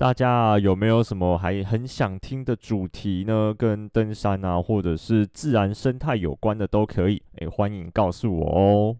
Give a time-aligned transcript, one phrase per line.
[0.00, 3.52] 大家，有没有什么还很想听的主题呢？
[3.52, 8.96] 跟登山啊，或者是自然生态有关的都可以，诶，欢迎告诉我哦。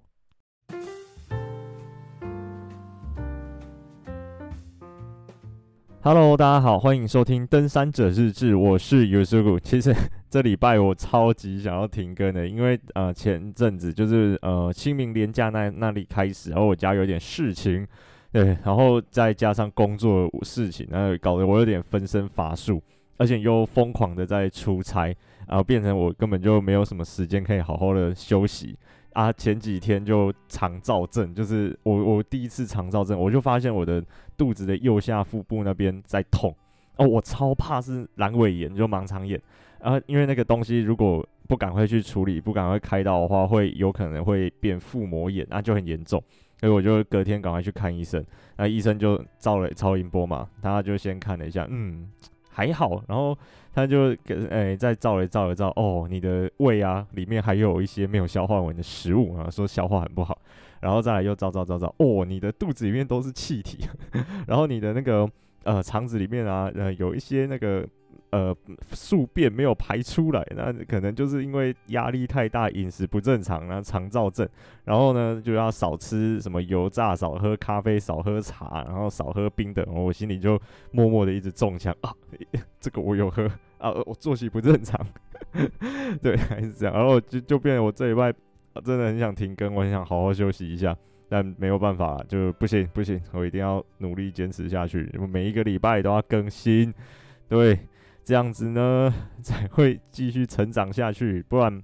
[6.00, 9.60] Hello，大家好，欢迎收听《登山者日志》，我是 Yusuku。
[9.60, 9.94] 其实
[10.28, 17.86] 这礼拜我超级想要停更的，因为呃前阵子就是呃清明连假那那里开始，然后我家有点事情。
[18.30, 22.82] 对，然后再加上工作事情，然后搞得我有点分身乏术，
[23.16, 25.06] 而且又疯狂的在出差，
[25.46, 28.76] 然后变成我根本就没有什么时间可以好好的休息
[29.14, 29.32] 啊。
[29.32, 34.04] 前几天就肠燥症，就是我我第一次肠燥症，我就发现我的
[34.36, 36.54] 肚子的右下腹部那边在痛
[36.96, 39.40] 哦，我超怕是阑尾炎，就盲肠炎，
[39.80, 46.22] 然后因为那个东西如果不赶快去处理，不赶快开刀的话，会有可能会变腹膜炎，那就很严重。
[46.58, 48.24] 所以我就隔天赶快去看医生，
[48.56, 52.10] 那医生就照了超音波嘛，他就先看了一下，嗯，
[52.50, 53.36] 还好，然后
[53.72, 60.36] 他就给诶、再照了照了照，哦，你的胃啊里面还有一些没有消化完的食物啊，说消化很不好，
[60.80, 63.86] 然后再来又照照照照，哦，你的肚子里面都是气体，
[64.48, 65.30] 然后你的那个
[65.64, 67.86] 呃肠子里面啊呃有一些那个。
[68.30, 68.54] 呃，
[68.92, 74.46] 宿便没有排出来，那可能就是因为压力太大，饮食不正常，然后肠燥症，
[74.84, 79.82] 然后呢就要少吃什么油炸，少喝咖啡，少喝茶，然后少喝冰的。
[79.90, 82.12] 我心里就默默的一直中枪啊，
[82.78, 85.00] 这个我有喝啊，我作息不正常，
[86.20, 88.30] 对，还是这样，然后就就变我这礼拜
[88.84, 90.94] 真的很想停更，我很想好好休息一下，
[91.30, 96.92] 但没有办法，就不行不行，我一定要努力坚持下去，我每一个礼拜都要更新，
[97.48, 97.78] 对。
[98.28, 101.82] 这样子呢， 才会继续成长下去，不然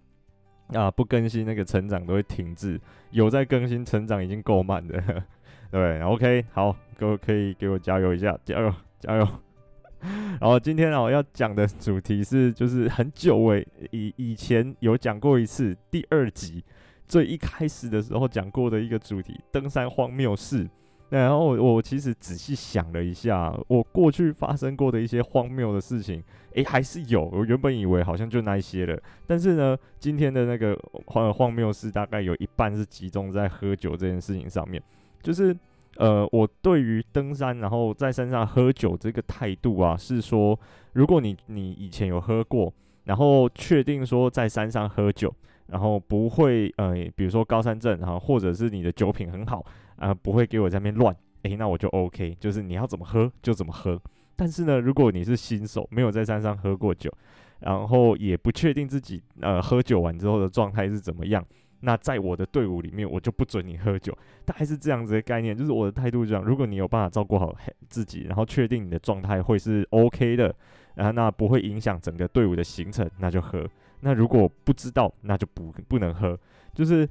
[0.74, 2.78] 啊，不更新那个成长都会停滞。
[3.12, 5.02] 有在更新，成长已经够慢的，
[5.72, 9.26] 对，OK，好，各位可以给我加油一下，加油，加油。
[10.38, 16.62] 然后今天啊，我要讲的主题是，就是很久诶，以以前有讲过一次，第二集
[17.06, 20.68] 最一开始的时候讲过的一个主题——登山荒谬事。
[21.10, 26.22] 然后我其实仔细想了一下，我过去发生过的一些荒谬的事情，
[26.54, 27.24] 诶，还是有。
[27.26, 30.76] 我原本以为好像就那一些了，但是呢，今天的那个
[31.06, 34.82] 荒荒谬事大概有一半是集中在喝酒这件事情上面。
[35.22, 35.56] 就是
[35.96, 40.58] 呃，我对于登山然后在山上喝酒这个态度啊，是说，
[40.94, 42.72] 如果你你以前有喝过，
[43.04, 45.32] 然后确定说在山上喝酒，
[45.68, 49.64] 然后不会呃，比如说高山症，然后或者是你的酒品很好。
[49.96, 54.00] 啊、不会给我在那边乱，诶、那我就 OK，就是你要怎么喝就怎么喝。
[54.36, 57.12] 但是呢，如果你是新手，没有在山上喝过酒，
[57.60, 61.44] 然后也不确定自己呃喝酒完之后的状态是怎么样，
[61.80, 64.16] 那在我的队伍里面，我就不准你喝酒。
[64.44, 67.54] 大概是这样子的概念，就是我的态度是这样：如果你有办法照顾好
[67.88, 70.52] 自己，然后确定你的状态会是 OK 的，
[70.96, 73.64] 然后那不会影响整个队伍的行程，那就喝。
[74.00, 76.38] 那如果不知道，那就不不能喝，
[76.72, 77.08] 就是。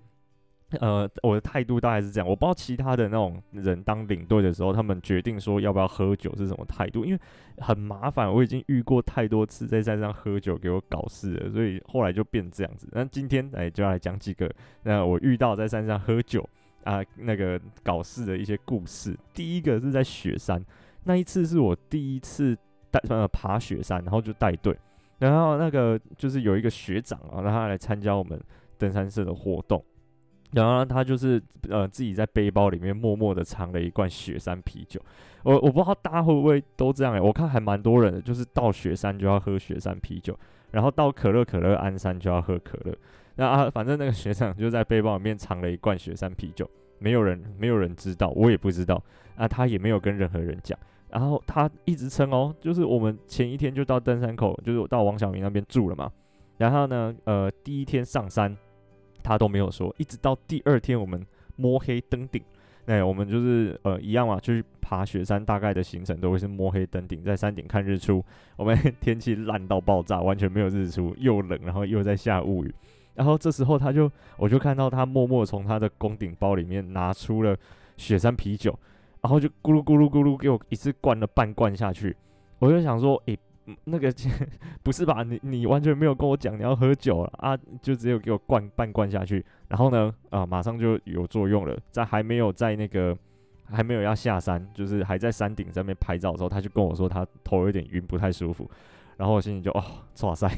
[0.79, 7.19] 呃，我的态度大概是这样，我不知道其他的那种人当领队的时候，他们决定说要不要喝酒是什么态度，因为
[7.57, 12.87] 很麻烦，我已经遇过太多次在山上喝酒给我搞事了，所以后来就变这样子。
[12.91, 14.49] 那今天哎，就要来讲几个
[14.83, 16.47] 那我遇到在山上喝酒
[16.83, 19.17] 啊那个搞事的一些故事。
[19.33, 20.63] 第一个是在雪山，
[21.03, 22.57] 那一次是我第一次
[22.89, 24.77] 带呃爬雪山，然后就带队，
[25.19, 28.41] 然后那个就是有一个学长啊，让他来参加我们
[28.77, 29.83] 登山社的活动。
[30.53, 35.01] 然后他就是呃自己在背包里面默默的藏了一罐雪山啤酒，
[35.43, 40.37] 我我不知道大家会不会都这样诶、我看还蛮多人的，就是到雪山就要喝雪山啤酒，
[40.71, 42.95] 然后到可乐可乐鞍山就要喝可乐。
[43.35, 49.03] 那啊，反正那个学长就在背包里面藏了一罐雪山啤酒，没有人没有人知道，我也不知道，
[49.35, 50.77] 啊他也没有跟任何人讲，
[51.09, 56.11] 然后他一直称哦，就是我们前一天就到登山口，就是到王小明那边住了嘛，
[56.57, 58.55] 然后呢，呃第一天上山。
[59.23, 61.25] 他都没有说，一直到第二天我们
[61.55, 62.41] 摸黑登顶，
[62.85, 68.23] 那我们就是呃一样嘛，就是爬雪山，大概的行程都会是摸黑登顶，在山顶看日出。
[68.57, 72.75] 我们天气烂到爆炸，完全没有日出，又冷，然后又在下雾雨。
[73.15, 77.55] 然后这时候他就，我就看到他默默从他的攻顶包里面拿出了
[77.95, 78.77] 雪山啤酒，
[79.21, 82.15] 然后就咕噜咕噜咕噜给我一次灌了半罐下去。
[82.59, 83.39] 我就想说，诶。
[83.85, 84.13] 那个
[84.83, 85.23] 不是吧？
[85.23, 91.77] 你你完全没有跟我讲你要喝酒了啊，就只有给我灌半罐下去，然后呢，啊，马上就有作用了。
[91.91, 93.17] 在还没有在那个
[93.65, 98.69] 还没有要下山，就是还在山顶上面拍照的时候，他就跟我说他头有点晕，不太舒服。
[99.17, 99.83] 然后我心里就哦，
[100.23, 100.49] 哇塞，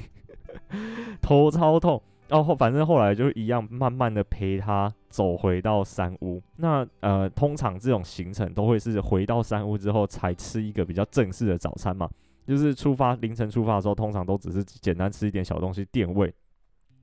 [1.21, 2.01] 头超痛。
[2.27, 6.41] 然后反正后来就一样，慢慢的陪他走回到山屋。
[6.57, 12.09] 那呃，通常这种行程都会是回到山屋之后才吃一个比较正式的早餐嘛。
[12.45, 16.33] 就是出发凌晨出发的时候，通常都只是简单吃一点小东西垫胃。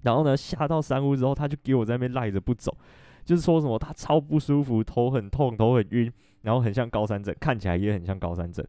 [0.02, 2.76] 然后呢，下到山屋之后，他就给我在那边赖着不走，
[3.24, 6.12] 就是说什么他超不舒服，头很痛，头很晕，
[6.42, 8.66] 然后很像高山症，看起来也很像高山症。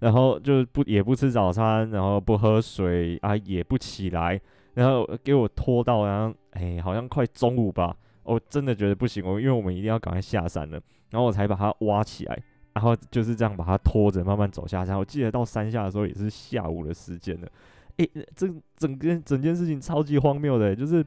[0.00, 4.40] 然后就不也不吃早餐，然后不喝水啊，也不起来，
[4.74, 10.80] 然后给我拖到然后哎，好像快中午吧，我真的觉得不行，我因为我们一定要赶快下山了，
[11.10, 12.40] 然后我才把他挖起来。
[12.78, 14.96] 然后就是这样把他拖着慢慢走下山。
[14.96, 17.48] 我记得到山下的时候也是下午的时间了。
[17.96, 18.46] 诶，这
[18.76, 21.04] 整件整件事情超级荒谬的，就是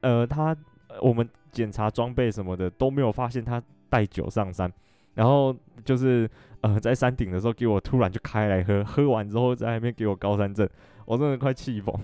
[0.00, 0.56] 呃，他
[1.02, 4.72] 我们检查装备什么的都没有发现他带酒上山，
[5.12, 6.26] 然后就是
[6.62, 10.66] 呃在山顶的时候给我突然就开来喝，喝完之后在那边给我高山症，
[11.04, 11.94] 我真的快气疯，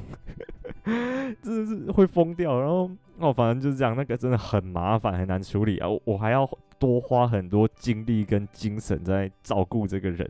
[1.40, 2.60] 真的是会疯掉。
[2.60, 6.46] 然后哦，反正就是这样，那个真的很麻烦，很难处理啊，我，我还要。
[6.78, 10.28] 多花很多精力跟精神在照顾这个人，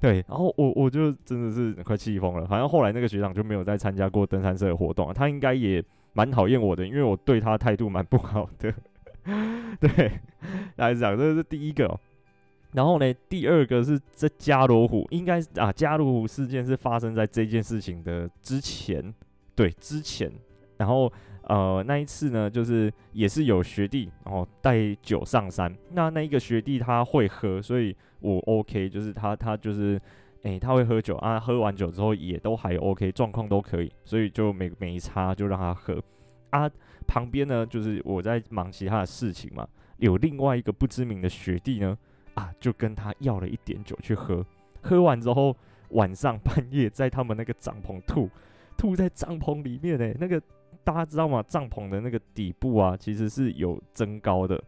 [0.00, 2.46] 对，然后我我就真的是快气疯了。
[2.46, 5.82] 反正后来那个学长就没有再参加过登山社的活动，他应该也
[6.12, 8.72] 蛮讨厌我的，因为我对他态度蛮不好的。
[9.80, 10.20] 对，
[10.76, 12.00] 来讲这是第一个喔，
[12.72, 19.12] 然后呢，第二个是这加罗湖，应该啊，加罗湖事件是发生在这件事情的之前，
[19.56, 20.30] 对，之前，
[20.78, 21.12] 然后。
[21.48, 25.72] 呃，那一次呢，就是也是有学弟，然后带酒上山。
[25.92, 29.96] 那那一个学弟他会喝，所以我 OK，就是他他就是，
[30.42, 31.38] 诶、他会喝酒啊。
[31.38, 36.02] 喝完酒之后也都还 OK，状况都可以，所以就没没差，就让他喝。
[36.50, 36.68] 啊，
[37.06, 39.68] 旁边呢，就是我在忙其他的事情嘛，
[39.98, 41.96] 有另外一个不知名的学弟呢，
[42.34, 44.44] 啊，就跟他要了一点酒去喝。
[44.82, 45.56] 喝完之后，
[45.90, 48.28] 晚上半夜在他们那个帐篷吐，
[48.76, 50.42] 吐在帐篷里面诶、那个。
[50.86, 51.42] 大家知道吗？
[51.48, 54.62] 帐篷的那个底部啊，其实是有增高的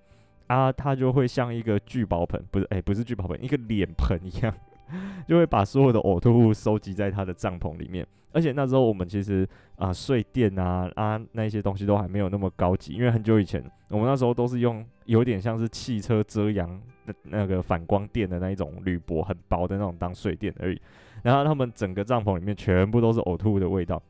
[0.49, 4.53] 啊，它就会像一个聚宝盆，不是，哎、不是聚宝盆，一个脸盆一样，
[5.29, 8.05] 就会把所有的呕吐物收集在它的帐篷里面。
[8.33, 16.69] 而且那时候我们其实啊，睡垫啊啊那些东西都还没有那么高级，因为很久以前我们那时候都是用有点像是汽车遮阳
[17.07, 20.81] 的那个反光垫的那一种铝箔，很薄的那种当睡垫而已。
[21.23, 24.03] 然后他们整个帐篷里面全部都是呕吐物的味道。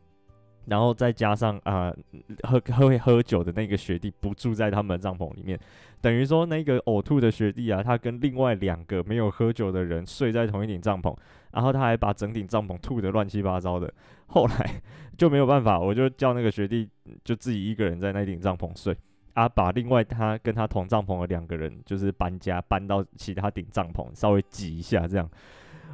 [0.69, 1.93] 然后再加上啊、
[2.43, 5.59] 喝喝会喝酒的那个学弟不住在他们帐篷里面，
[6.01, 11.17] 等于说那个呕吐的学弟啊，他跟另外两个没有喝酒的人睡在同一顶帐篷，
[11.53, 13.93] 然后他还把整顶帐篷吐得乱七八糟的。
[14.27, 14.83] 后来
[15.17, 16.87] 就没有办法，我就叫那个学弟
[17.25, 18.95] 就自己一个人在那顶帐篷睡，
[19.33, 25.27] 啊，把另外他跟他同帐篷的两个人就是搬家搬到其他顶帐篷，稍微挤一下这样。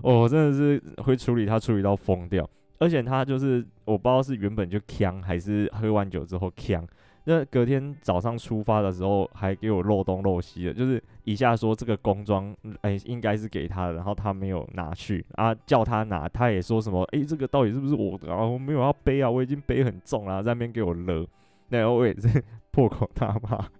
[0.03, 2.49] 我、哦、真的是会处理他处理到疯掉。
[2.85, 6.87] 而且他就是我不知道是原本就呛，还是喝完酒之后呛。
[7.25, 18.29] 那隔天早上出发的时候，还给我漏东漏西的，就是一下说这个工装，哎，应该是给他的，然后他没有拿去啊，叫他拿，他也说什么，哎，这个到底是不是我的？
[18.29, 21.27] 然后我没有要背啊，我已经背很重了，在那边给我勒，
[21.71, 23.71] 然后我也是破口大骂，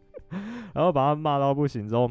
[0.73, 2.11] 然后把他骂到不行之后。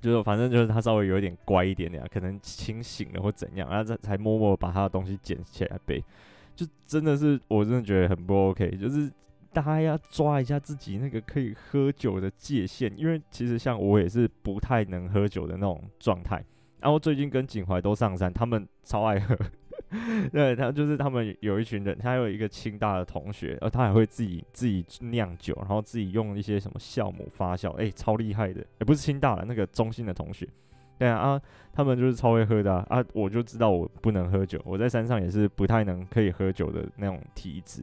[0.00, 6.02] 就是反正就是他稍微有一点乖一点点，可能清醒了或怎样，然后才才默默把他的东西捡起来背，
[6.54, 9.10] 就真的是我真的觉得很不 OK，就是
[9.52, 16.44] 大家要抓一下自己那个可以喝酒的界限，因为其实像我也是不太能喝酒的那种状态，
[16.80, 19.36] 然后最近跟景怀都上山，他们超爱喝。
[20.30, 30.46] 对，他就是他们有一群人，他有一个清大的同学，而他还会自己自己酿酒，然后自己用一些什么酵母发酵，哎、超厉害的，也、不是清大的那个中心的同学，
[30.98, 31.40] 对啊，
[31.72, 37.82] 他们就是超会喝的啊，我就知道我不能喝酒，我在山上也是不太能可以喝酒的那种体质，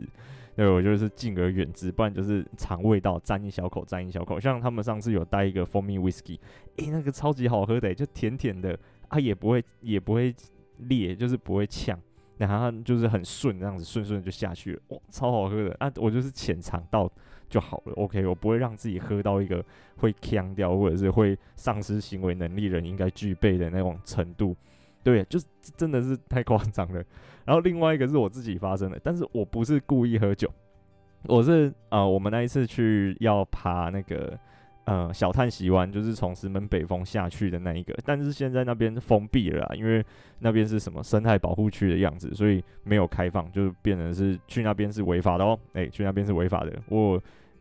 [0.56, 6.38] 对，我就是敬而远之，不然就是尝味道，沾一小口，沾一小口，像他们上次有带一个蜂蜜 whisky，
[6.78, 8.78] 哎、那个超级好喝的，就甜甜的，
[9.08, 10.32] 啊，也不会也不会。
[10.78, 12.00] 裂就是不会呛，
[12.38, 15.92] 然后就是很顺这样子，顺顺就下去了，哇，超好喝的啊！
[15.98, 17.12] 我就是浅尝到
[17.50, 19.64] 就好了，OK，我不会让自己喝到一个
[19.98, 24.56] 会呛掉或者是会丧失行为能力人应该具备的那种程度，
[25.04, 25.46] 对，就是
[25.78, 27.04] 真的是太夸张了。
[27.46, 30.52] 然后另外一个是我自己发生的，但是我不是故意喝酒，
[31.28, 34.38] 我是啊、我们那一次去要爬那个。
[34.86, 40.06] 呃，小叹息湾就是从石门北峰下去的那一个，但是现在那边封闭了啦，因为
[40.40, 45.60] 那边是什么生态保护区的样子，所以没有开放，就变成是去那边是违法的哦。
[45.74, 46.72] 诶、去那边是违法的。
[46.88, 47.16] 我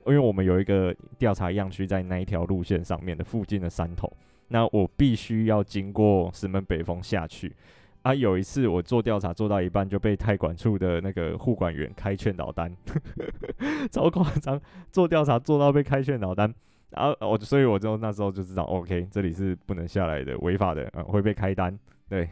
[0.06, 4.12] 因为我们有一个调查样区在那一条路线上面的附近的山头，
[4.48, 7.50] 那我必须要经过石门北峰下去。
[8.02, 12.70] 啊，有一次我做调查做到一半就被太管处的那个护管员开劝导单，
[13.90, 14.60] 超夸张，
[14.92, 16.54] 做调查做到被开劝导单。
[16.96, 21.78] 然后我所以我就那时候就知道，OK，这里是不能下来的，违法的，嗯，会被开单。
[22.08, 22.28] 对，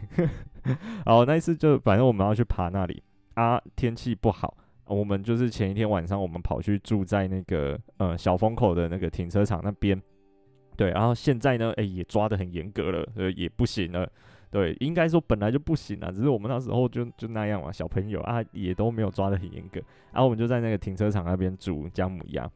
[1.04, 3.02] 好那一次就反正我们要去爬那里
[3.34, 10.00] 啊，天气不好，我们就是前一天晚上我们跑去住在那个呃小风口的那个停车场那边。
[10.76, 14.10] 对，然后现在呢，哎，也抓得很严格了，呃，也不行了。
[14.50, 19.80] 对，应该说本来就不行了，只是我们那时候就就那样嘛，小朋友啊，也都没有抓得很严格。
[20.12, 22.50] 然后我们就在那个停车场那边煮姜母鸭。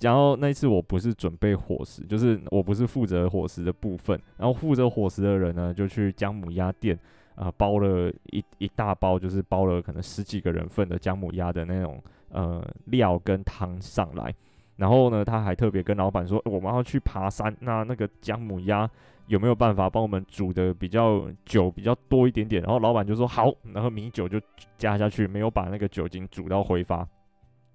[0.00, 6.98] 然后那一次我不是准备伙食，就是我不是负责伙食的部分，然后负责伙食的人呢，就去姜母鸭店
[7.34, 14.34] 啊、包了一一大包，就是包了可能十几个人份的姜母鸭的那种呃料跟汤上来。
[14.76, 18.88] 然后呢，他还特别跟老板说，我们要去爬山，那那个姜母鸭。
[19.26, 22.62] 有没有办法帮我们煮的比较久，比较多一点点？
[22.62, 24.40] 然后老板就说好，然后米酒就
[24.78, 27.06] 加下去，没有把那个酒精煮到挥发。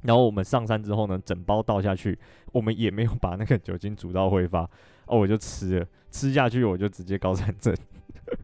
[0.04, 2.18] 然后我们上山之后呢，整包倒下去，
[2.52, 4.62] 我们也没有把那个酒精煮到挥发。
[5.06, 7.76] 哦，我就吃了，吃下去我就直接高山症，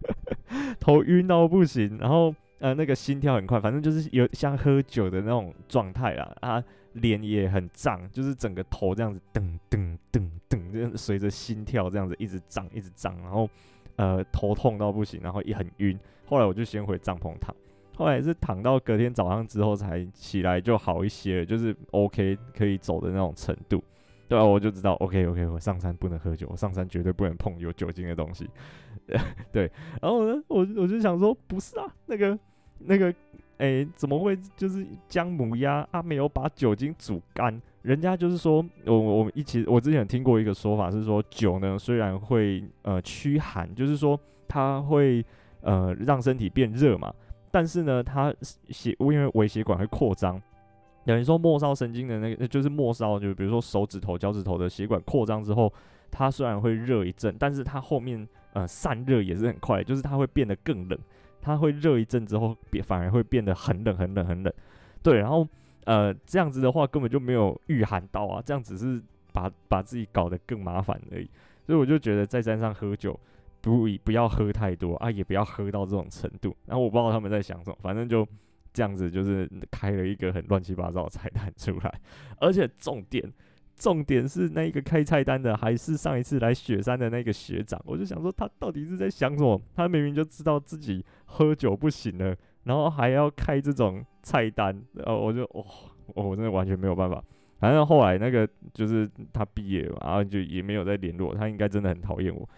[0.79, 6.63] 头晕到不行，然后呃那个心跳很快，反正就是有像喝酒的那种状态啦啊。
[6.93, 13.47] 脸也很胀，就是整个头这样子噔噔噔噔，就随着心跳这样子一直胀一直胀，然后
[13.95, 15.97] 呃头痛到不行，然后也很晕。
[16.25, 17.55] 后来我就先回帐篷躺，
[17.99, 23.83] 后来是躺到隔天早上之后才起来就好一些了，就是 OK 可以走的那种程度。
[24.27, 28.49] 对啊，我就知道 OK OK，我上山不能喝酒，我上山绝对不能碰有酒精的东西。
[29.51, 29.69] 对，
[30.01, 32.39] 然后呢，我我就想说，不是啊，那个
[32.79, 33.13] 那个。
[33.59, 36.01] 诶、欸，怎么会就是姜母鸭啊？
[36.01, 45.21] 没有把酒精煮干，人家就是说，我我们一起，我之前听过一个说法是说，酒呢虽然会呃驱寒，就是说它会
[45.59, 47.13] 呃让身体变热嘛，
[47.51, 48.33] 但是呢，它
[48.69, 50.41] 血因为微血管会扩张，
[51.05, 55.71] 等于说末梢神经的那个就是末梢，就比如说手指头、脚趾头的血管扩张之后，
[56.11, 60.97] 它虽然会热一阵，但是它后面呃散热也是很快，就是它会变得更冷。
[61.41, 64.53] 它会热一阵之后，变反而会变得很冷、很冷、很冷。
[65.01, 65.47] 对，然后
[65.85, 69.01] 呃，这样子的话根本就没有御寒到啊，这样只是
[69.31, 71.29] 把把自己搞得更麻烦而已。
[71.65, 73.17] 所以我就觉得在山上喝酒，
[73.61, 76.55] 不不要喝太多啊，也不要喝到这种程度。
[76.65, 78.27] 然后我不知道他们在想什么，反正就
[78.73, 82.01] 这样子，就是开了一个很乱七八糟的菜单出来，
[82.39, 83.31] 而且重点。
[83.75, 89.57] 重点是那个开菜单的还是上一次来雪山的那个学长，我就想说他到底是在想什么？
[89.73, 92.35] 他明明就知道自己喝酒不行了，
[92.65, 95.63] 然后还要开这种菜单，然后我就哦，
[96.07, 97.23] 我真的完全没有办法。
[97.57, 102.49] 反正后来那个就是他毕业了，然后就也没有再联络，他应该真的很讨厌我。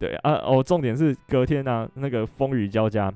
[0.00, 3.12] 对啊，哦，重点是隔天呢、啊，那个风雨交加，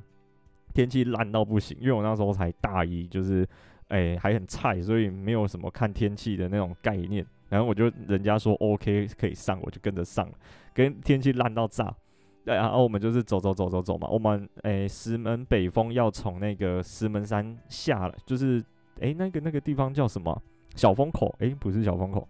[0.74, 3.44] 天气烂到不行，因为我那时候才大一，就是
[3.88, 7.24] 哎、还很菜，所以没有什么看天气的那种概念。
[7.48, 10.32] 然后我就人家说 OK 可以上，我就跟着上了。
[10.74, 11.94] 跟天气烂到炸，
[12.44, 14.06] 对，然后我们就是走走走走走嘛。
[14.08, 18.62] 我们诶石门北峰要从那个石门山下来，就是
[19.00, 20.42] 诶那个那个地方叫什么？
[20.76, 21.34] 小风口？
[21.38, 22.28] 诶不是小风口，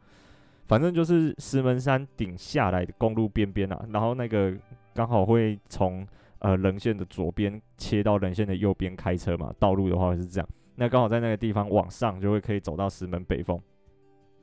[0.67, 3.87] 反正就是石门山顶下来的公路边边啊。
[3.91, 4.53] 然后那个
[4.95, 6.07] 刚好会从
[6.39, 9.53] 呃棱线的左边切到棱线的右边开车嘛。
[9.59, 13.61] 道路的话是这样，那刚好在那个地方往上就会可以走到石门北峰。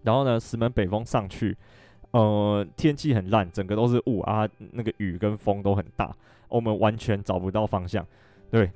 [0.03, 1.55] 然后呢，石门北峰上去，
[2.09, 6.11] 呃，天气很烂，整个都是雾啊，那个雨跟风都很大，
[6.49, 8.03] 我们完全找不到方向。
[8.49, 8.71] 对，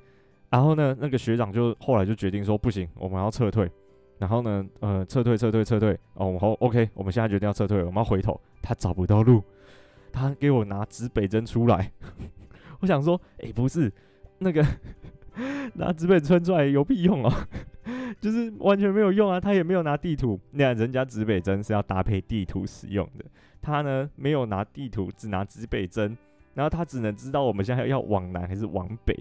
[0.51, 3.67] 然后呢，那个学长就后来就决定说，不行，我们要撤退。
[4.17, 5.97] 然后呢，呃，撤退，撤退，撤退。
[6.13, 8.39] 哦，我好，OK，我们现在决定要撤退了，我们要回头。
[8.61, 9.43] 他找不到路，
[10.11, 11.91] 他给我拿指北针出来。
[12.79, 13.91] 我想说，诶，不是，
[14.39, 14.65] 那个
[15.73, 17.31] 拿指北针出来有屁用哦。
[18.21, 19.39] 就是完全没有用啊！
[19.39, 23.25] 他也没有拿地图，那人家指北针是要搭配地图使用的。
[23.61, 26.17] 他呢没有拿地图，只拿指北针，
[26.53, 29.15] 然后他只能知道我们现在要往南还是往北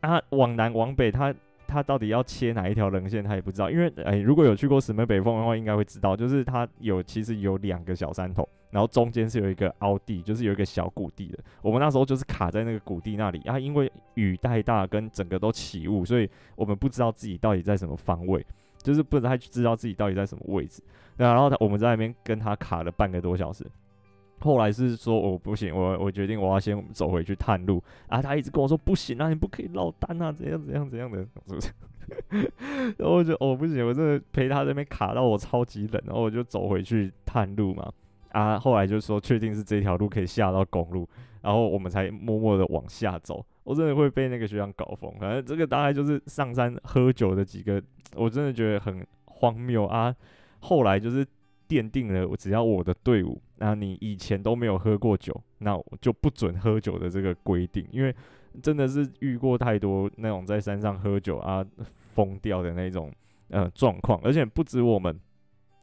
[0.00, 0.20] 啊？
[0.30, 1.34] 往南往北，他
[1.66, 3.70] 他到底要切哪一条棱线，他也不知道。
[3.70, 8.48] 因为哎、如果有去过石门北峰的话，应该会知道，就是它有其实有两个小山头。
[8.70, 11.38] 然后中间是有一个凹地，就是有一个小谷地的。
[11.62, 18.44] 我们那时候就是卡在那个谷地那里，啊，因为雨太大，跟整个都起雾，所以我们不知道自己到底在什么方位，
[18.82, 20.82] 就是不太知道自己到底在什么位置。
[21.16, 23.64] 那然后他我们在那边跟他卡了半个多小时。
[24.40, 27.82] 后来是说我不行，我我决定我要先走回去探路。
[28.06, 31.72] 啊，他一直跟我说不行啊，你不可以落单啊，怎样怎样怎样的，是不是？
[32.98, 37.92] 然后我就哦不行，我真的陪他在那边卡到我超级冷，然后我就走回去探路嘛。
[38.32, 41.08] 啊，后来就说确定是这条路可以下到公路，
[41.40, 43.44] 然后我们才默默的往下走。
[43.64, 47.82] 我真的会被那个学长搞疯，反正这个大概就是上山喝酒的几个，
[48.14, 50.14] 我真的觉得很荒谬啊。
[50.60, 51.26] 后来就是
[51.68, 58.14] 奠定了，只要我的队伍，那你以前都没有喝过酒，那我就不准喝酒的这个规定，因为
[58.62, 61.64] 真的是遇过太多那种在山上喝酒啊
[62.14, 63.12] 疯掉的那种
[63.48, 65.20] 呃状况，而且不止我们，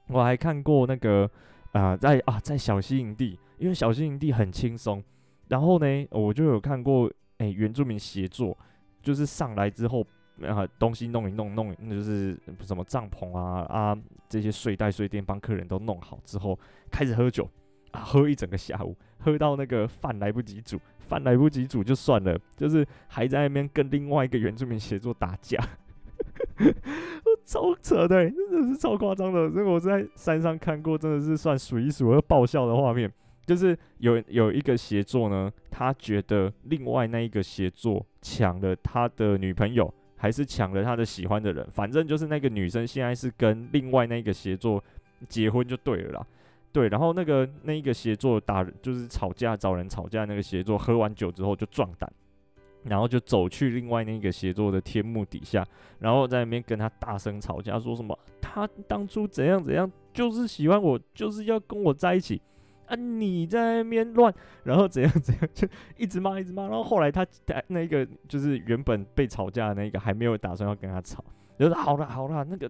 [0.07, 1.29] 我还看过那个
[1.71, 5.03] 啊、在啊在小溪营地，因为小溪营地很轻松，
[5.49, 8.57] 然后呢我就有看过哎、欸、原住民协作，
[9.01, 10.05] 就是上来之后。
[10.41, 13.97] 啊，东西弄一弄弄，那就是什么帐篷啊啊，
[14.27, 16.57] 这些睡袋睡垫帮客人都弄好之后，
[16.91, 17.47] 开始喝酒
[17.91, 25.57] 啊，喝一整个下午，喝到那个饭来不及煮，饭来不及煮就算了，就是还在那边跟另外一个原住民协作打架，
[27.45, 29.49] 超扯的，真的是超夸张的。
[29.49, 33.11] 这个我在山上看过，真的是算数一数二爆笑的画面。
[33.45, 39.93] 就是有有一个协作呢，他觉得另外那一个协作抢了他的女朋友。
[40.23, 44.81] 还是抢了他的喜欢的人，反正就是那个女生现在是跟另外那个协作
[45.27, 46.27] 结婚就对了啦，
[46.71, 52.09] 对，然后那个那一个协作打就是吵架找人吵架那个协作喝完酒之后就壮胆，
[52.85, 55.67] 然后就走去另外那个协作的天幕底下，
[55.99, 62.41] 然后在那边跟他大声吵架，说什么他当初怎样怎样，就是喜欢我，就是要跟我在一起。
[62.87, 62.95] 啊！
[62.95, 66.63] 你在那边乱，然后怎样怎样，就一直骂一直骂。
[66.63, 67.25] 然后后来他
[67.67, 71.23] 那个就是原本被吵架的那个，还没有打算要跟他吵，
[71.57, 72.69] 就说好了好了，那个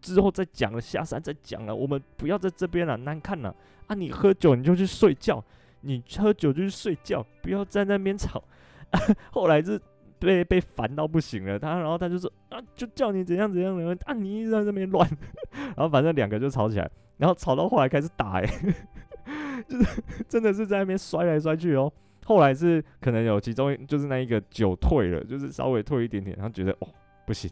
[0.00, 3.54] 之后再讲了，下山再讲了，我们不要在这边了，难看了。
[3.86, 3.94] 啊！
[3.94, 5.42] 你喝酒你就去睡觉，
[5.82, 8.42] 你喝酒就去睡觉，不要在那边吵。
[8.90, 8.98] 啊、
[9.30, 9.80] 后来是
[10.18, 15.08] 被被烦到不行了，他然后他就说啊，就叫你怎样怎样的，啊你一直在那边乱，
[15.52, 18.44] 然后反正两个就吵起来，然后吵到后来开始打哎。
[19.68, 21.92] 就是真的是在那边摔来摔去哦，
[22.24, 26.88] 后来是可能有其中就是那一个酒退了，就是稍微退一点点，然后觉得哦
[27.26, 27.50] 不行，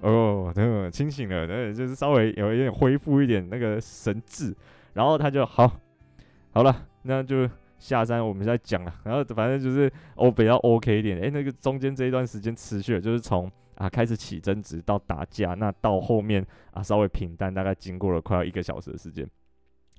[0.00, 4.54] 哦等清醒了，等就是稍微有一点恢复一点那个神智，
[4.94, 5.70] 然后他就好，
[6.52, 7.48] 好了，那就
[7.78, 19.28] 下山我们再讲了，然后反正就是哦比较 OK 一点，诶，那个中间这一段时间持续了，就是从啊开始起争执到打架，那到后面啊稍微平淡，大概经过了快要一个小时的时间。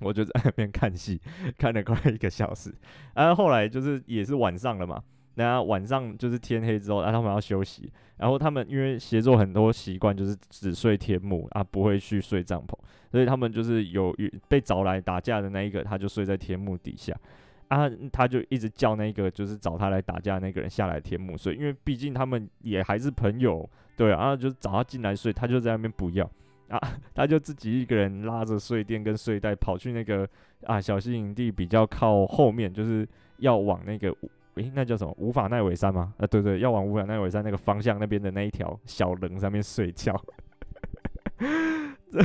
[0.00, 1.20] 我就在那边看戏，
[1.56, 2.72] 看了快一个小时。
[3.14, 5.02] 然后后来就是也是晚上了嘛，
[5.34, 7.92] 然后晚上就是天黑之后，然后他们要休息。
[8.16, 12.74] 然后他们因为协作很多习惯就是只睡天幕啊，不会去睡帐篷，
[13.12, 14.12] 所以他们就是有
[14.48, 17.16] 被找来打架的那一个，他就睡在天幕底下
[17.68, 26.28] 啊，他就一直叫那个就是找他来打架的那个人下来天幕睡，因为毕竟他们也还是朋友，对啊，然后就找他进来睡，他就在那边不要。
[26.68, 26.78] 啊，
[27.14, 30.28] 他就自己一个人拉着睡垫跟睡袋跑去那个
[30.64, 34.14] 啊小溪营地比较靠后面，就是要往那个
[34.54, 36.12] 诶、那叫什么五法奈尾山吗？
[36.18, 40.20] 啊，对对，要往五法奈尾山那个方向那边的那一条小棱上面睡觉，
[42.10, 42.20] 这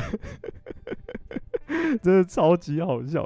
[2.01, 3.25] 真的超级好笑，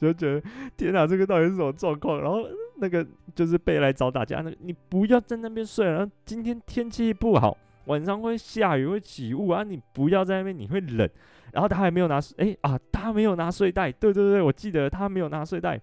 [0.00, 0.42] 就觉得
[0.76, 2.20] 天哪，这个到底是什么状况？
[2.20, 2.46] 然后
[2.76, 7.56] 那个就是被来找打架，那个你不要在那边睡了，然后今天天气不好。
[7.86, 9.62] 晚上会下雨，会起雾啊！
[9.62, 11.08] 你不要在那边，你会冷。
[11.52, 13.92] 然后他还没有拿，哎、啊，他没有拿睡袋。
[13.92, 15.80] 对对对，我记得他没有拿睡袋，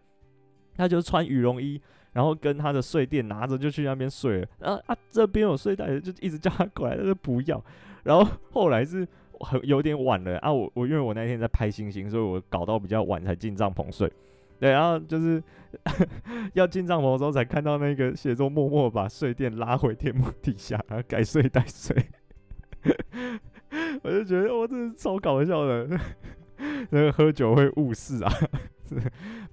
[0.75, 1.79] 他就穿羽绒衣，
[2.13, 4.47] 然后跟他的睡垫拿着就去那边睡了。
[4.59, 7.63] 然后啊，这边有睡袋，就一直叫他过来，他说不要。
[8.03, 9.07] 然后后来是
[9.41, 14.12] 很有点晚了啊，我我因为我那天在拍星星，所以我搞到比较晚才进帐篷睡。
[14.59, 15.41] 对，然后就是
[16.53, 21.95] 要进帐篷的时候，才看到那个协作默默把睡垫拉回天幕底下，然后改睡袋睡。
[24.03, 25.87] 我就觉得我真的超搞笑的，
[26.89, 28.31] 那个喝酒会误事啊！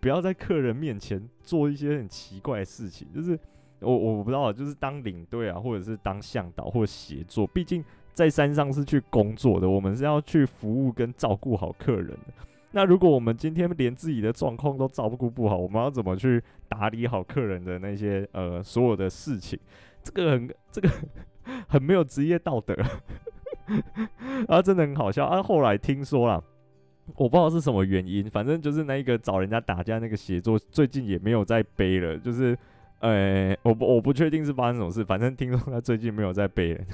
[0.00, 3.06] 不要在客人面前做一些很奇怪的事情。
[3.12, 3.38] 就是
[3.80, 12.32] 我我不知道，就是当领队啊，或者是当向导或协作，毕竟在山上是去工作的，我们是要去服务跟照顾好客人的。
[12.76, 19.58] 那如果我们今天连自己的状况都照顾不好，我们要怎么去打理好客人的那些呃所有的事情？
[20.02, 20.90] 这个很这个
[21.68, 22.76] 很没有职业道德，
[24.46, 25.42] 啊，真的很好笑啊！
[25.42, 26.44] 后来听说了，
[27.16, 32.54] 我不知道是什么原因，反正就是那一个找人家打架那个协作最近也没有在背了，就是
[33.00, 36.84] 呃，我不我不确定是发生什么事，反正听说他最近没有在背了。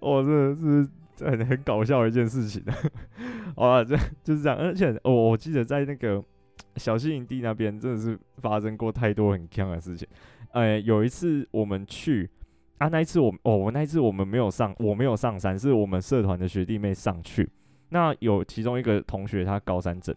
[0.00, 0.90] 我 真的是。
[1.16, 2.62] 这很很搞笑的一件事情，
[3.56, 4.58] 啊， 这就是这样。
[4.58, 6.22] 而且我、我记得在那个
[6.76, 10.06] 小溪营地那边，真的是发生过太多很锵的事情。
[10.52, 12.28] 呃，有一次我们去
[12.78, 17.48] 啊，那一次我哦，我那一次我们没有上，我没有上山，是我们社团的学弟妹上去。
[17.90, 20.14] 那有其中一个同学他高山症，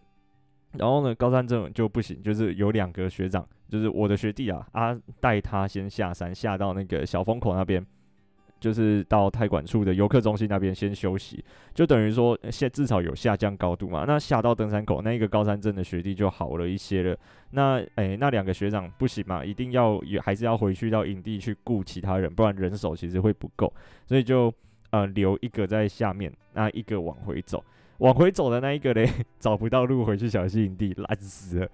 [0.72, 7.84] 然后呢高山症就不行，就是有两个学长，就是我的学弟啊，啊带他先下山，下到那个小风口那边。
[8.60, 11.44] 就是到太管处的游客中心那边先休息，
[11.74, 14.04] 就等于说现至少有下降高度嘛。
[14.06, 17.16] 那下到登山口那一个高山镇的学弟就好了一些了。
[17.50, 23.72] 那诶、那两个学长不行嘛，一定要也还是要回去到营地去雇其他人，不然人手其实会不够，
[24.06, 24.52] 所以就
[24.90, 27.64] 呃留一个在下面，那一个往回走。
[27.98, 31.68] 往回走的那一个嘞， 找不到路回去小溪营地，烂死了。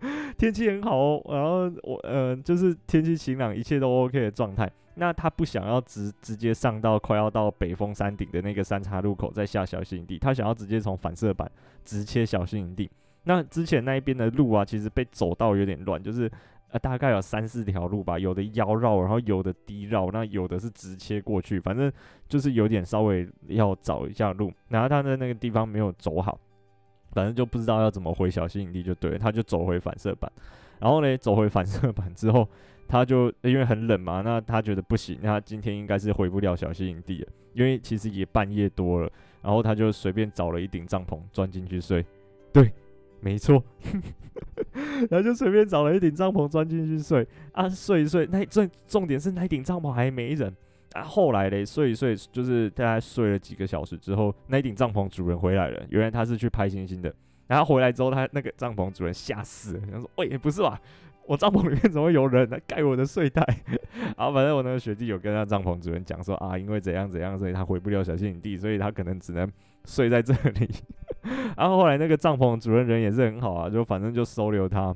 [0.38, 4.70] 天气很好哦，然后我呃就是天气晴朗，一切都 OK 的状态。
[5.00, 11.48] 那他不想要直直接上到快要到北峰山顶的那个三岔路口再下小溪营地，他想要直接从反射板
[11.84, 12.90] 直切小溪营地。
[13.22, 16.28] 那之前那一边的路啊，其实被走到有点乱，就是
[16.70, 21.92] 呃大概有三四条路吧，有的腰绕，然后有的低绕，那有的是直切过去，反正
[22.28, 24.52] 就是有点稍微要找一下路。
[24.66, 26.36] 然后他在那个地方没有走好。
[27.18, 30.30] 反正就不知道要怎么回小溪营地，就对，他就走回反射板，
[30.78, 32.48] 然后呢，走回反射板之后，
[32.86, 39.10] 他就因为很冷嘛，那他觉得不行，那他今天应该是回不了小溪营地了，因为其实也半夜多了，
[39.42, 42.06] 然后他就随便找了一顶帐篷钻进去睡，
[42.52, 42.72] 对，
[43.18, 43.60] 没错，
[45.10, 50.54] 然后就随便找了一顶帐篷钻进去睡，啊，睡一睡，那最重点是那顶帐篷还没人。
[50.94, 55.82] 啊，后来嘞，睡一睡，就是大概睡了几个小时之后，那顶帐篷主人回来了。
[55.90, 57.14] 原来他是去拍星星的。
[57.46, 60.80] 然后回来之后，他那个帐篷主人吓死了，他说：“喂，不是吧？
[61.26, 63.42] 我帐篷里面怎么会有人来盖我的睡袋？”
[64.16, 69.50] 然后反正我那个学弟有跟他帐篷主人讲说：“啊，因为怎样怎样，所以他回不了小溪营地，所以他可能只能
[69.84, 70.68] 睡在这里。
[71.56, 74.94] ”然后后来那个帐篷主人人也是很好啊，就反正就收留他。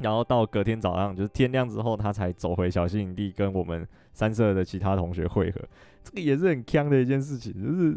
[0.00, 5.60] 然后到隔天早上，就是天亮之后，他才走回小溪营地，跟我们三社的其他同学会合。
[6.02, 7.96] 这个也是很坑的一件事情，就是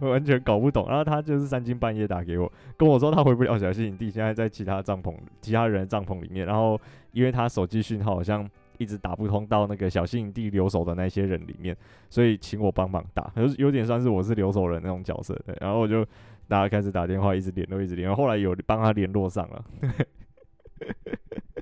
[0.06, 0.86] 完全搞不懂。
[0.88, 6.44] 然后他就是三更半夜打给我，跟我说他回不了小溪营地，现在在其他帐篷、其他人的帐篷里面。
[6.44, 6.78] 然后
[7.12, 8.46] 因为他手机讯号好像
[8.76, 11.74] 一直打不通到那个小溪营地留守的那些人里面，
[12.10, 15.34] 所以请我帮忙打，有有点算是我是留守人那种角色。
[15.46, 16.04] 对，然后我就
[16.48, 18.14] 大家开始打电话，一直联络，一直联络。
[18.14, 19.64] 后来有帮他联络上了。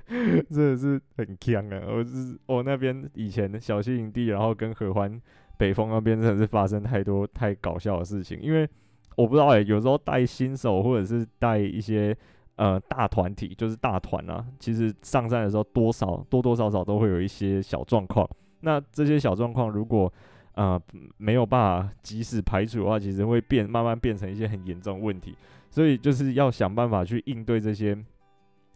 [0.49, 1.81] 真的是很强啊！
[1.85, 5.21] 我是我那边以前的小溪营地，然后跟合欢
[5.57, 8.39] 北峰那边真的是发生太多太搞笑的事情。
[8.41, 8.65] 因为
[9.17, 12.15] 我不知道哎、有时候带新手或者是带一些
[12.55, 18.25] 呃大团体，就是大团啊，其实上山的时候多少多多少少都会有一些小状况。
[18.61, 20.11] 那这些小状况如果
[20.53, 20.81] 呃
[21.17, 25.35] 没有办法及时排除的话，其实会变慢慢变成一些很严重问题。
[25.69, 27.97] 所以就是要想办法去应对这些。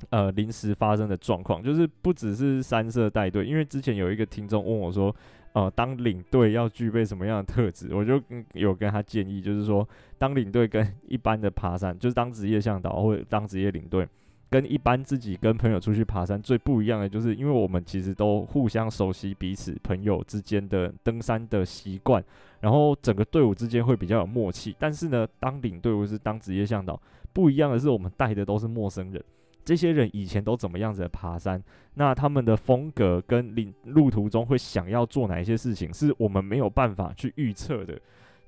[0.09, 5.15] 呃，临时发生的状况，就是不只是三社带队，因为之前有一个听众问我说，
[5.53, 7.93] 呃，当领队要具备什么样的特质？
[7.93, 8.21] 我就
[8.53, 9.87] 有跟他建议，就是说，
[10.17, 14.07] 当领队跟一般的爬山，就是当职业向导或者当职业领队，
[14.49, 22.23] 跟一般自己跟朋友出去爬山最不一样的，就是因为我们其实都互相熟悉彼此朋友之间的登山的习惯，
[22.61, 24.75] 然后整个队伍之间会比较有默契。
[24.79, 26.99] 但是呢，当领队或是当职业向导，
[27.33, 29.23] 不一样的是，我们带的都是陌生人。
[29.63, 31.61] 这些人以前都怎么样子的爬山？
[31.93, 37.99] 那他们的风格跟领路途中会想要做哪一些事情，是我们没有办法去预测的。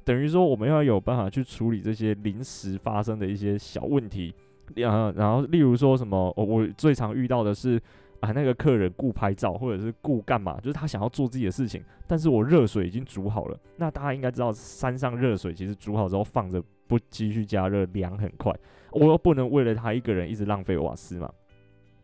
[0.03, 4.33] 等于说，我们要有办法去处理这些临时发生的一些小问题。
[4.75, 4.91] 然
[5.31, 7.79] 后，例如说什么，我最常遇到的是
[8.21, 13.59] 啊，那个客人顾拍照，或者是顾干嘛，就是他想要做自己的事情，但是我热水已经煮好了。
[13.77, 18.53] 那大家应该知道，山上热水其实煮好之后放着不继续加热，凉很快。
[18.91, 21.31] 我又不能为了他一个人一直浪费瓦斯嘛，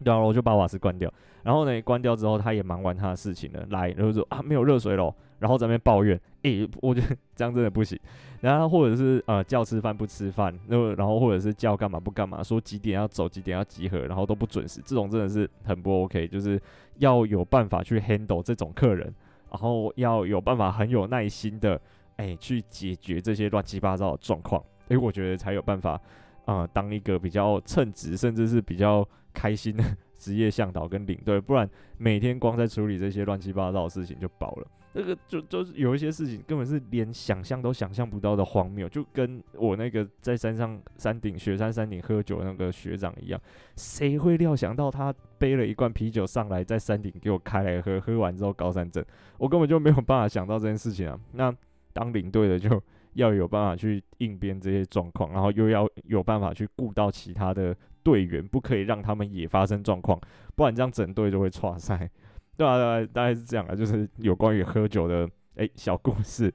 [0.03, 1.11] 然后我就把瓦斯关掉。
[1.43, 7.97] 然后呢，关掉之后，他也忙完他的事情了，来，然后说啊，没有热水了，然后在那边抱怨，诶、我觉得 这样真的不行。
[8.41, 16.27] 然后或者是呃叫吃饭不吃饭，然后或者是叫干嘛不干嘛，说几点要走几点要集合，然后都不准时，这种真的是很不 OK。
[16.27, 16.59] 就是
[16.97, 19.13] 要有办法去 handle 这种客人，
[19.51, 21.79] 然后要有办法很有耐心的
[22.19, 25.99] 诶、欸，去解决这些乱七八糟的状况，诶、欸，我觉得才有办法。
[26.45, 29.83] 啊、当一个比较称职，甚至是比较开心的
[30.17, 34.67] 职业向导跟领队，不然每天光在处理这些乱七八糟的事情就饱了。
[34.91, 43.39] 这个就就是有一些事情根本是连想象都想象不到的荒谬，就跟我那个在山上山顶雪山山顶喝酒那个学长一样，
[43.75, 49.05] 谁会料想到他背了一罐啤酒上来，在山顶给我开来喝，喝完之后高山症，
[49.37, 51.19] 我根本就没有办法想到这件事情啊。
[51.33, 51.55] 那
[51.93, 52.81] 当领队的就。
[53.13, 60.17] 要有办法去应变这些状况，然后又要有办法去顾到其他的队员，不可以让他们也发生状况，
[60.55, 62.09] 不然这样整队就会剉赛。
[62.55, 66.53] 对啊，对啊，大概是这样啊，就是有关于喝酒的诶、小故事。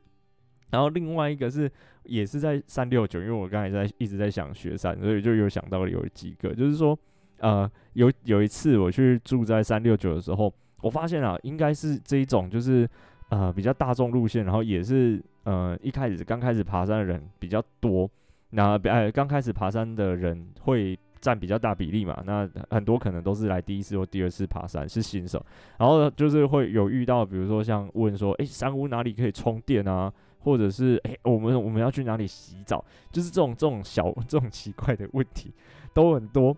[0.71, 1.71] 然后另外一个是
[2.05, 6.97] 也是在三六九，因为我刚才在一直在想雪山，所以就有想到有几个，就是说
[7.39, 12.89] 呃有有一次我去住在三六九的时候，我发现啊，应该是这一种就是。
[13.29, 18.09] 呃比较大众路线，然后也是呃一开始刚开始爬山的人比较多，
[18.51, 25.45] 那比哎刚开始爬山的人会占比较大比例嘛，那很多可能都是来第一次或第二次爬山是新手，
[25.79, 30.13] 然后就是会有遇到，比如说像问说，诶，山屋哪里可以充电啊？
[30.41, 32.85] 或者是诶，我们我们要去哪里洗澡？
[33.11, 35.51] 就是这种这种小这种奇怪的问题
[35.95, 36.55] 都很多。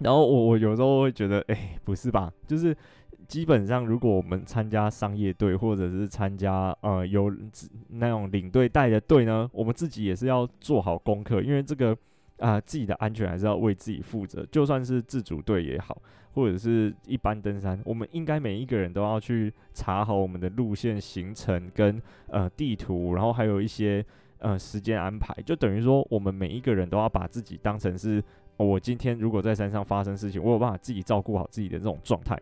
[0.00, 2.30] 然后我我有时候会觉得，诶，不是吧？
[2.46, 2.76] 就是
[3.30, 7.32] 基本上，如果我们参加商业队，或者是参加呃有
[7.88, 11.96] 那种领队带的队呢，我们自己也是要做好功课，因为这个
[12.38, 14.44] 啊、自己的安全还是要为自己负责。
[14.50, 15.96] 就算是自主队也好。
[16.32, 24.02] 或者是一般登山，我们应该每一个人都要去查好我们的路线行程跟呃地图，然后还有一些
[24.38, 28.22] 呃时间安排，就等于说我们每一个人都要把自己当成是，
[28.56, 32.40] 我今天如果在山上发生事情，我有办法自己照顾好自己的这种状态。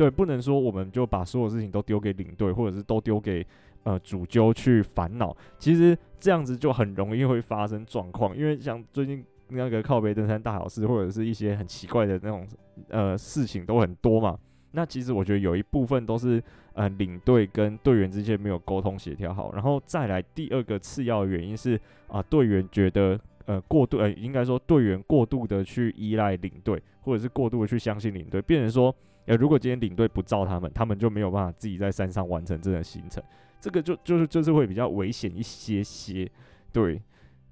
[0.00, 3.46] 对，不能说我们就把所有事情都丢给领队，或者是都丢给
[3.82, 5.36] 呃主揪去烦恼。
[5.58, 9.22] 其实这样子就很容易会发生状况，因为像最近。
[9.52, 12.46] 那个靠背登山大小事，或者是一些很奇怪的那种
[12.88, 14.38] 呃事情都很多嘛。
[14.70, 16.40] 那其实我觉得有一部分都是
[16.72, 28.94] 呃领队跟队员之间没有沟通协调好，然后再来第二个次要的原因是啊队员觉得呃过度呃应该说队员过度的去依赖领队，或者是过度的去相信领队，变成说
[29.26, 33.22] 呃如果今天领队不照他们，他们就没有办法自己在山上完成这个行程，
[33.60, 36.30] 这个就就是就是会比较危险一些些，
[36.72, 37.00] 对。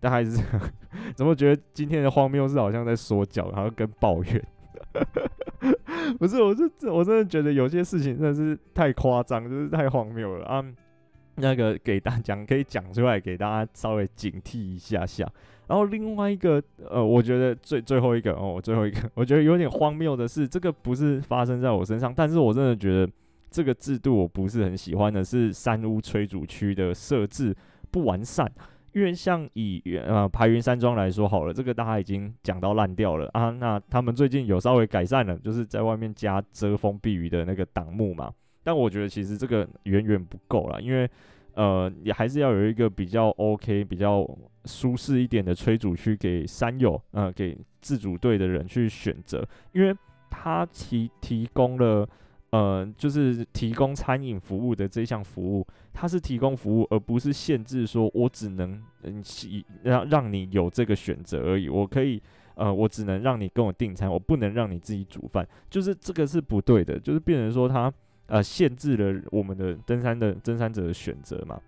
[0.01, 0.41] 但还是
[1.17, 4.47] 怎么觉得今天的荒谬是好像在说教，然后跟抱怨？
[6.21, 10.65] 不是，我是我真的觉得有些事情真的是太夸张，就是太荒谬了啊！
[11.43, 15.27] 那个给大家讲可以讲出来，给大家稍微警惕一下下。
[15.67, 23.11] 然后另外一个呃，我觉得最最后一个哦，最后一个 我觉得有点荒谬的是，这个不是发生在我身上，但是我真的觉得
[23.51, 27.55] 这个制度我不是很喜欢的，是山屋炊煮区的设置
[27.91, 28.51] 不完善。
[28.95, 33.51] 因为像以呃排云山庄来说好了，这个大家已经讲到烂掉了啊。
[33.51, 38.33] 那他们最近有稍微改善了，就是在外面加遮风避雨的那个挡木嘛。
[38.69, 41.09] 但我觉得其实这个远远不够啦，因为
[41.55, 44.29] 呃也还是要有一个比较 OK、比较
[44.67, 49.97] 舒适一点的炊煮区给山友，呃给自主队的人去选择，因为
[50.29, 52.07] 他提提供了。
[52.51, 59.23] 呃，就是提供餐饮服务的这项服务，它是提供服务，而不是限制说我只能嗯
[59.83, 61.69] 让让你有这个选择而已。
[61.69, 62.19] 我可以
[62.55, 65.47] 呃，我只能让你跟我订餐，我不能让你自己煮饭。
[65.69, 67.93] 就是这个是不对的，就是变成说他
[68.29, 71.61] 呃限制了我们的登山的登山者的选择嘛。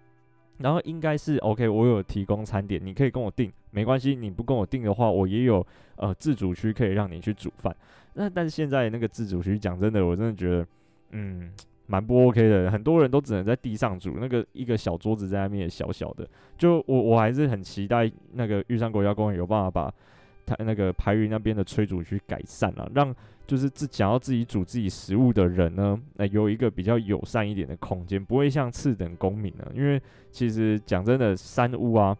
[0.58, 4.14] 然后应该是 OK，我有提供餐点，你可以跟我订，没关系。
[4.14, 7.74] 你不跟我订的话，我也有呃自主区可以让你去煮饭。
[8.12, 10.66] 那但是现在那个自主区，讲真的，我真的觉得，
[11.12, 11.50] 嗯，
[11.86, 12.70] 蛮不 OK 的。
[12.70, 16.28] 很多人都只能在地上煮，那个一个小桌子在那边小小的。
[16.58, 19.94] 就我我还是很期待那个玉山国家公园有办法把
[20.44, 23.14] 它那个排云那边的炊煮区改善了，让
[23.50, 29.66] 就是自想要自己煮自己食物的人呢，那有一个比较友善一点的空间，不会像次等公民呢。
[29.74, 32.16] 因为其实讲真的，山屋啊。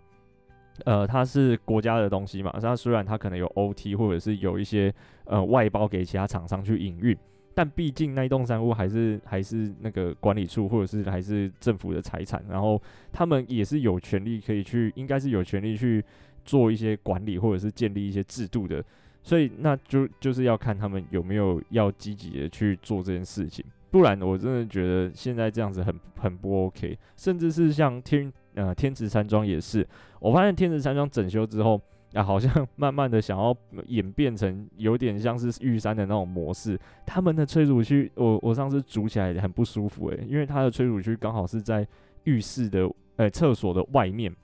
[0.87, 4.93] 呃，它是国家的东西嘛，它虽然它可能有 OT 或者是有一些
[5.25, 7.17] 呃外包给其他厂商去营运，
[7.55, 16.05] 但毕竟那一栋山屋还是还是那个管理处或者是还是政府的财产，然后他们也是有权利可以去，应该是有权利去
[16.45, 18.83] 做一些管理或者是建立一些制度的，
[19.23, 28.33] 所以那就就是要看他们有没有要积极的去做这件事情，不然我真的觉得现在这样子很很不 OK，甚至是像天。
[28.55, 29.87] 呃，天池山庄也是，
[30.19, 31.81] 我发现天池山庄整修之后，
[32.15, 33.57] 啊，好像 慢慢的想要
[33.87, 36.77] 演变成有点像是玉山的那种模式。
[37.07, 41.87] 他们的催乳区，我我上次煮起来很不舒服诶、因为它的催乳区刚好是在
[42.25, 44.35] 浴室的呃厕所的外面，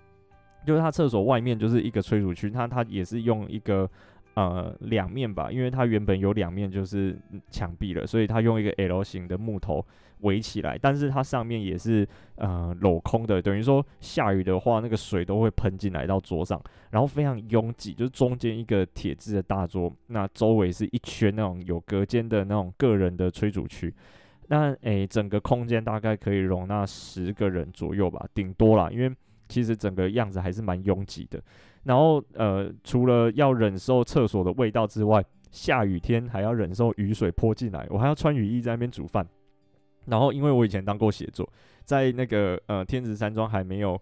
[0.64, 3.90] 就是它厕所外面就是一个催乳区，它它也是用一个。
[4.36, 7.18] 呃，两面吧，因为它原本有两面就是
[7.50, 9.82] 墙壁了，所以它用一个 L 型的木头
[10.20, 23.94] 围起来，但是它上面也是呃镂空的，等于说下雨的话，那个水都会喷进来到桌上，然后非常拥挤，就是中间一个铁质的大桌，那周围是一圈那种有隔间的那种个人的炊煮区，
[24.48, 29.10] 那诶、整个空间大概可以容纳十个人左右吧，顶多啦，因为
[29.48, 31.42] 其实整个样子还是蛮拥挤的。
[31.86, 39.24] 然后，呃，除了要忍受厕所的味道之外，下雨天还要忍受雨水泼进来，我还要穿雨衣在那边煮饭。
[40.06, 41.48] 然后，因为我以前当过写作，
[41.84, 43.96] 在那个呃天池山庄还没有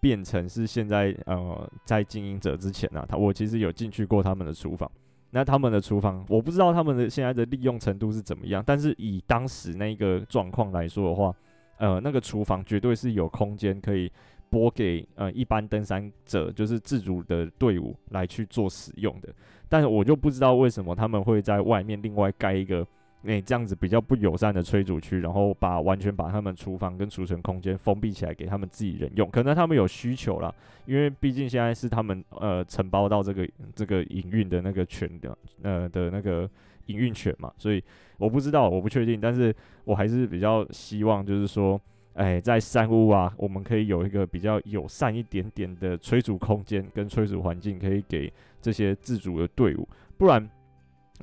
[0.00, 4.90] 变成是现在呃在经营者之前呢、他我其实有进去过他们的厨房。
[5.30, 11.32] 那他们的厨房，我不知道他们的现在的利用程度是怎么样，但是以当时那个状况来说的话，
[11.78, 14.10] 呃那个厨房绝对是有空间可以
[14.50, 19.28] 拨给呃一般登山者，就是自主的队伍来去做使用的。
[19.68, 22.86] 但是我就不知道为什么他们会在外面另外盖一个。
[23.22, 30.50] 那、这样子比较不友善的炊煮区，然后把完全把他们厨房跟储存空间封闭起来给他们自己人用，可能他们有需求啦，
[30.86, 36.48] 因为毕竟现在是他们呃承包到这个这个营运的那个权的呃的那个
[36.86, 37.84] 营运权嘛，所以
[38.16, 41.78] 我不知道，我不确定，但是我还是比较希望就是说，
[42.14, 50.50] 哎、在山屋啊，我们可以有一个比较友善一点点的炊煮空间跟炊煮环境，可以给这些自主的队伍，不然。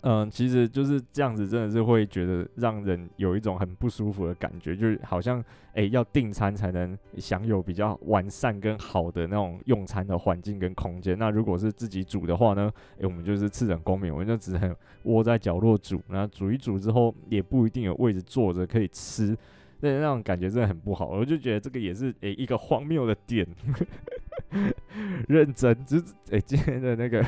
[0.03, 5.39] 嗯，其实就是这样子，真的是会觉得让人有一种很不舒服的感觉，就是好像
[5.73, 11.17] 诶、欸、要订餐才能享有比较完善跟好的那种用餐的环境跟空间。
[11.17, 19.35] 那如果是自己煮的话呢，诶、欸，我们就是次等公民，我们就只能窝在角落煮，然后煮一煮之后也不一定有位置坐着可以吃，
[19.79, 21.07] 那那种感觉真的很不好。
[21.07, 23.45] 我就觉得这个也是诶、一个荒谬的点，
[25.27, 27.23] 认真就是诶、今天的那个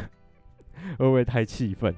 [0.97, 1.93] 会不会太气愤？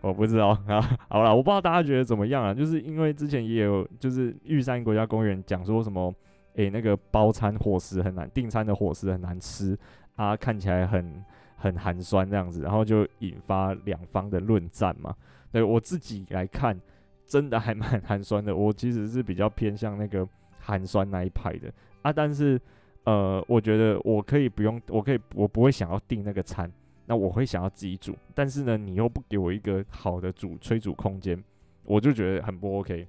[0.00, 2.52] 我不知道啊，好了，我不知道大家觉得怎么样啊？
[2.52, 6.14] 就是因为之前也有，就是玉山国家公园讲说什么，
[6.56, 9.78] 诶、那个包餐伙食很难，订餐的伙食很难吃
[10.16, 11.24] 啊，看起来很
[11.56, 15.14] 很寒酸这样子，然后就引发两方的论战嘛。
[15.50, 16.78] 对我自己来看，
[17.26, 18.54] 真的还蛮寒酸的。
[18.54, 20.26] 我其实是比较偏向那个
[20.60, 22.60] 寒酸那一派的啊，但是
[23.04, 26.70] 呃，我觉得我可以不用，我可以，我不会想要订那个餐。
[27.06, 31.44] 那我会想要自己煮，但是呢，你又不给我一个好的煮炊煮空间，
[31.84, 33.06] 我就觉得很不 OK。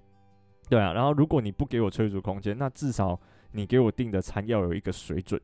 [0.67, 3.17] 对啊，然后如果你不给我炊煮空间，那至少
[3.53, 5.39] 你给我订的餐要有一个水准，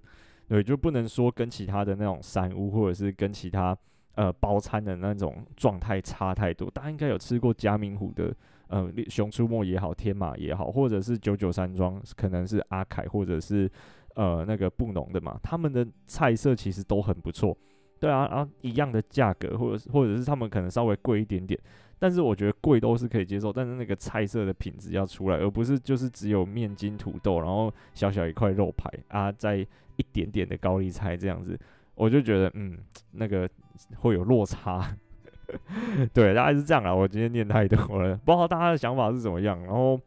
[0.49, 3.73] 对，就不能说跟其他的那种山屋或者是跟其他
[4.15, 6.69] 呃包餐的那种状态差太多。
[6.71, 8.35] 大家应该有吃过嘉明湖的
[8.71, 13.69] 呃熊出没也好，天马也好，或者是九九山庄，可能是阿凯或者是
[14.15, 17.55] 呃那个布农的嘛，他们的菜色其实都很不错。
[17.99, 21.59] 对啊，然后一样的价格，或者或者是他们可能稍微贵一点点，
[21.99, 29.57] 但是我觉得贵都是可以接受，但是那个菜色的品质要出来，而不是就是只有面筋土豆，然后小小一块肉排啊，再
[29.97, 31.55] 一点点的高丽菜这样子，
[31.93, 32.75] 我就觉得嗯，
[33.11, 33.47] 那个
[33.97, 34.97] 会有落差。
[36.13, 36.93] 对，大概是这样啊。
[36.93, 39.99] 我今天念太多了，不知道大家的想法是怎么样，然后。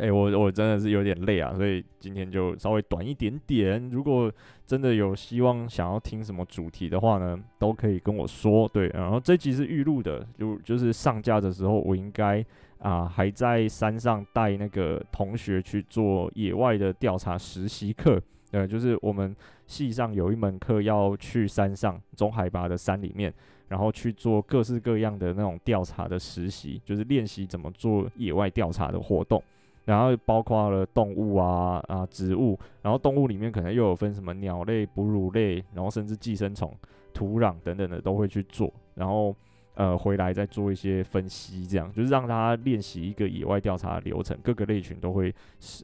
[0.00, 3.90] 哎、我我真的是有点累啊，所以今天就稍微短一点点。
[3.90, 4.32] 如果
[4.64, 8.68] 真的有希望想要听什么主题的话呢，都可以跟我说。
[8.68, 12.44] 对，然后这集是预录的，就就是上架的时候，我应该
[12.78, 18.22] 啊还在山上带那个同学去做野外的调查实习课。
[18.52, 19.34] 呃，就是我们
[19.66, 23.34] 系上有一门课要去山上中海拔的山里面，
[23.68, 29.42] 然后去做各式各样的那种调查的实习，就是练习怎么做野外调查的活动。
[29.84, 36.70] 然后包括了动物啊啊植物，然后动物里面可能又有分什么鸟类、哺乳类，然后甚至寄生虫、
[37.14, 39.34] 土壤等等的都会去做，然后
[39.76, 45.34] 呃回来再做一些分析，这样就是让大家练习一个野外调查的流程，各个类群都会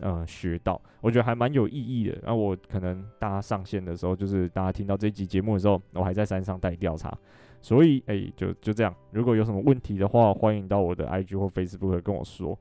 [0.03, 2.19] 呃学到，我觉得还蛮有意义的。
[2.27, 7.17] 那我可能大家上线的时候，就是大家听到这集节目的时候，我还在山上带调查，
[7.65, 12.57] 所以哎就就这样，如果有什么问题的话，欢迎到我的 IG 或 Facebook 跟我说。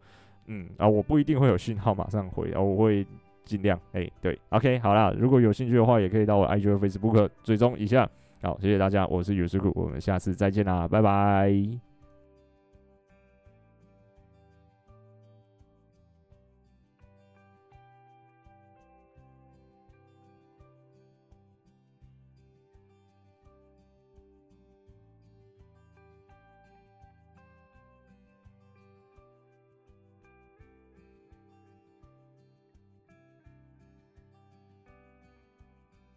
[0.48, 3.06] 嗯啊，我不一定会有讯号马上回，啊，我会
[3.44, 3.78] 尽量。
[3.92, 8.10] 哎、对，OK，好啦，如果有兴趣的话，也可以到我 IG 或 Facebook 追踪一下。
[8.42, 11.93] 好，谢谢大家，我是 y u s u k u，我们下次再见啦，拜拜。